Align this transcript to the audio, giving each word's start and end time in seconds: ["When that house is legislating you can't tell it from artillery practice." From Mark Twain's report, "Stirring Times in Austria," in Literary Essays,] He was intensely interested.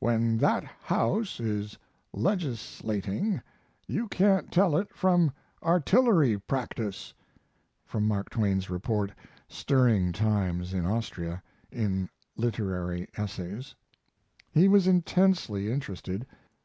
["When 0.00 0.38
that 0.38 0.64
house 0.82 1.38
is 1.38 1.78
legislating 2.12 3.40
you 3.86 4.08
can't 4.08 4.50
tell 4.50 4.76
it 4.76 4.92
from 4.92 5.30
artillery 5.62 6.36
practice." 6.36 7.14
From 7.86 8.08
Mark 8.08 8.28
Twain's 8.30 8.70
report, 8.70 9.12
"Stirring 9.46 10.10
Times 10.10 10.74
in 10.74 10.84
Austria," 10.84 11.40
in 11.70 12.08
Literary 12.36 13.08
Essays,] 13.16 13.76
He 14.50 14.66
was 14.66 14.88
intensely 14.88 15.70
interested. 15.70 16.26